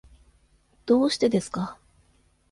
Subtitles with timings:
[0.87, 1.77] どうしてですか。